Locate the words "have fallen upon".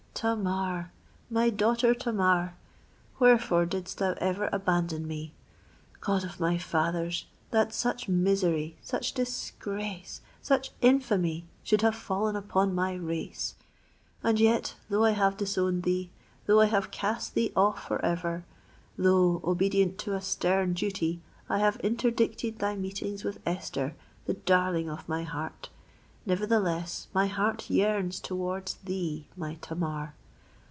11.81-12.75